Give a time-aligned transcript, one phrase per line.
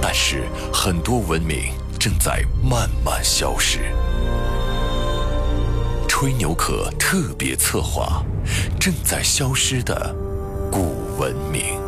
[0.00, 3.80] 但是，很多文明正在慢慢消失。
[6.08, 8.24] 吹牛壳特别策划：
[8.80, 10.14] 正在消失的
[10.70, 11.78] 古文明。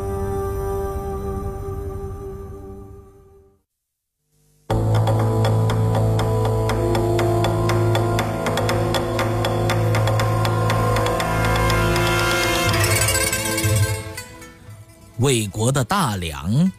[15.18, 16.70] 魏国的大梁。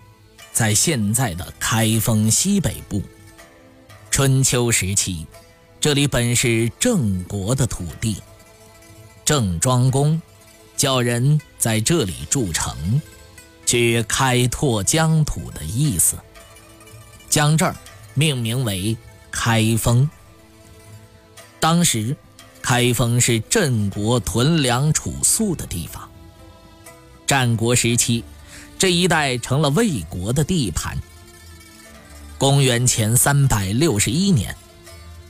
[0.54, 3.02] 在现在的开封西北部，
[4.10, 5.26] 春秋时期，
[5.80, 8.18] 这里本是郑国的土地。
[9.24, 10.22] 郑庄公
[10.76, 13.02] 叫人在这里筑城，
[13.66, 16.18] 去开拓疆土的意思，
[17.30, 17.76] 将这儿
[18.14, 18.98] 命名为
[19.32, 20.10] 开封。
[21.62, 22.16] 当时，
[22.62, 26.10] 开封是郑国屯粮储粟的地方。
[27.26, 28.24] 战国时期。
[28.82, 30.98] 这一带成了魏国的地盘。
[32.40, 34.58] 公元前三百六十一年，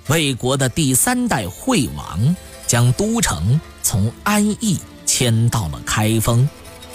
[0.07, 2.33] 魏国的第三代惠王
[2.65, 6.47] 将都城从安邑迁到了开封，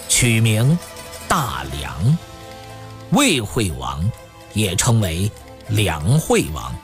[0.09, 0.79] 取名
[1.29, 2.19] 大梁。
[3.11, 4.11] 魏惠王
[4.55, 5.31] 也称为
[5.69, 6.75] 梁惠王。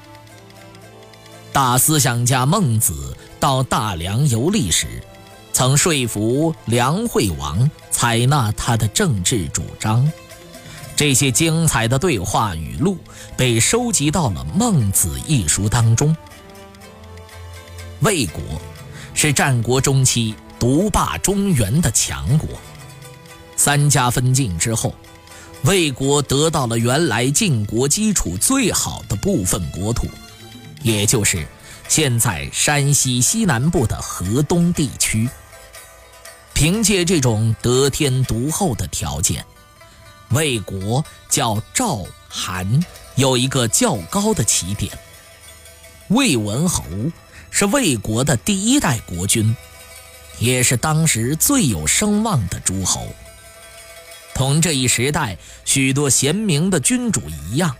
[1.50, 5.02] 大思想家孟子到大梁游历时，
[5.52, 7.70] 曾说服梁惠王。
[7.94, 10.10] 采纳他的政治主张，
[10.96, 12.96] 这些精彩的对话语录
[13.36, 16.16] 被收集到了《孟子》一书当中。
[18.00, 18.42] 魏国
[19.14, 22.48] 是战国中期独霸中原的强国。
[23.54, 24.92] 三家分晋之后，
[25.62, 30.08] 魏国得到了原来晋国基础最好的部分国土，
[30.82, 31.46] 也就是
[31.86, 35.28] 现在山西西南部的河东地区。
[36.62, 39.44] 凭借这种得天独厚的条件，
[40.30, 42.86] 魏国叫赵、韩
[43.16, 44.96] 有一个较高的起点。
[46.06, 46.84] 魏文侯
[47.50, 49.56] 是魏国的第一代国君，
[50.38, 53.08] 也是当时最有声望的诸侯。
[54.32, 57.74] 同这一时代许多贤明的君主一样，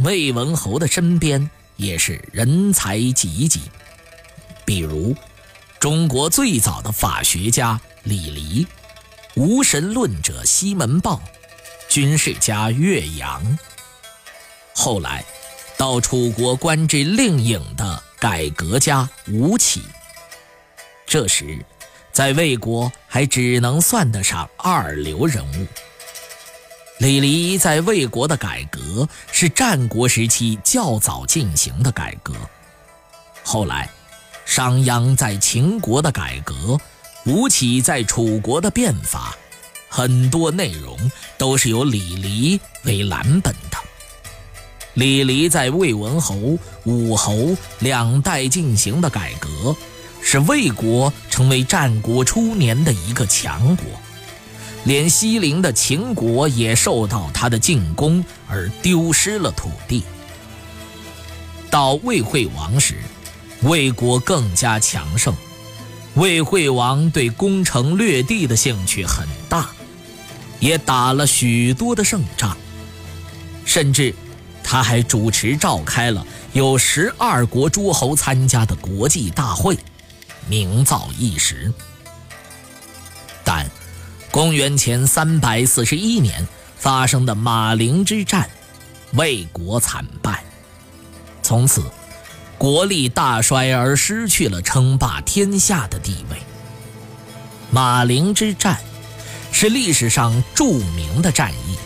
[0.00, 3.62] 魏文侯的身边也是人才济济，
[4.66, 5.16] 比如
[5.80, 7.80] 中国最早的法学家。
[8.04, 8.66] 李黎，
[9.36, 11.22] 无神论者西门豹，
[11.88, 13.58] 军事家岳阳。
[14.74, 15.24] 后来，
[15.76, 19.82] 到楚国官至令尹的改革家吴起。
[21.06, 21.64] 这时，
[22.12, 25.66] 在魏国还只能算得上二流人物。
[26.98, 32.34] 李黎在魏国的改革是战国时期较早进行的改革。
[33.44, 33.88] 后来，
[34.44, 36.76] 商鞅在秦国的改革。
[37.24, 39.36] 吴起在楚国的变法，
[39.88, 40.98] 很多内容
[41.38, 43.78] 都是由李黎为蓝本的。
[44.94, 49.74] 李黎在魏文侯、武侯两代进行的改革，
[50.20, 53.86] 使魏国成为战国初年的一个强国，
[54.82, 60.02] 连西陵的秦国也受到他的进攻而丢失了土地。
[61.70, 62.96] 到魏惠王时，
[63.62, 65.32] 魏国更加强盛。
[66.14, 69.70] 魏惠王对攻城略地的兴趣很大，
[70.60, 72.56] 也打了许多的胜仗，
[73.64, 74.14] 甚至
[74.62, 79.78] 他还主持召开了有十二国诸侯参加的国际大会，
[80.48, 81.72] 名噪一时。
[83.42, 83.66] 但
[84.30, 86.46] 公元前三百四十一年
[86.76, 88.50] 发生的马陵之战，
[89.14, 90.44] 魏国惨败，
[91.42, 91.82] 从此。
[92.62, 96.36] 国力大衰而失去了称霸天下的地位。
[97.72, 98.78] 马陵之战
[99.50, 101.76] 是历史上著名的战役。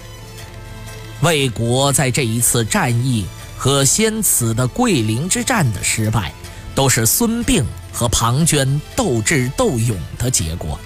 [1.23, 3.25] 魏国在这一次战役
[3.57, 6.31] 和先此的桂林之战的失败，
[6.75, 10.79] 都是孙膑和庞涓斗智斗勇的结果。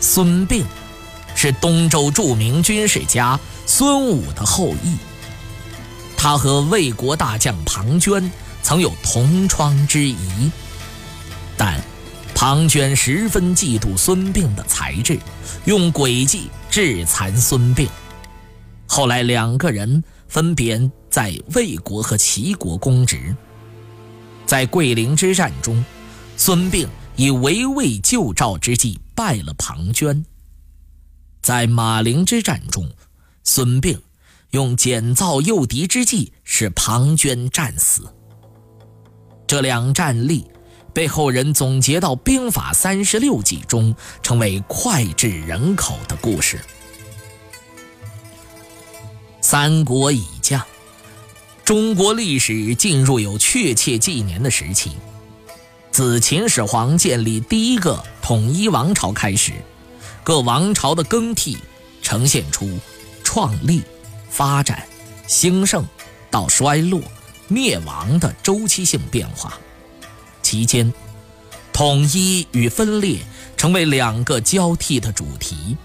[0.00, 0.62] 孙膑
[1.34, 4.96] 是东周著名军事家孙武的后裔，
[6.16, 8.30] 他和魏国大将庞涓。
[8.62, 10.50] 曾有同窗之谊，
[11.56, 11.80] 但
[12.34, 15.18] 庞涓十分嫉妒孙膑的才智，
[15.64, 17.88] 用诡计致残孙膑。
[18.86, 23.34] 后来两个人分别在魏国和齐国公职。
[24.46, 25.84] 在桂林之战中，
[26.36, 26.86] 孙膑
[27.16, 30.24] 以围魏救赵之计败了庞涓。
[31.40, 32.90] 在马陵之战中，
[33.44, 33.98] 孙膑
[34.50, 38.02] 用减造诱敌之计使庞涓战死。
[39.52, 40.46] 这两战例
[40.94, 46.58] 被后人总结到《兵法三十六计》中，成为脍炙人口的故事。
[49.42, 50.64] 三国已降，
[51.66, 54.92] 中国历史进入有确切纪年的时期。
[55.90, 59.52] 自秦始皇建立第一个统一王朝开始，
[60.24, 61.58] 各王朝的更替
[62.00, 62.70] 呈现出
[63.22, 63.82] 创立、
[64.30, 64.82] 发展、
[65.26, 65.84] 兴盛
[66.30, 67.02] 到衰落、
[67.48, 69.58] 灭亡的周期性变化。
[70.42, 70.92] 期间，
[71.72, 73.20] 统一与分裂
[73.56, 75.76] 成为两个交替的主题，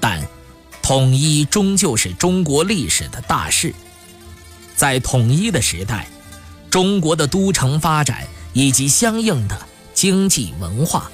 [0.00, 0.26] 但
[0.82, 3.74] 统一终究是中国历史的大事。
[4.76, 6.08] 在统一的时代，
[6.70, 8.26] 中国的都城发展。
[8.54, 9.58] 以及相应的
[9.94, 11.10] 经济文化，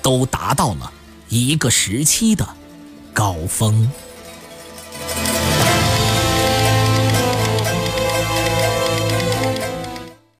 [0.00, 0.90] 都达到了
[1.28, 2.48] 一个时期的
[3.12, 3.92] 高峰。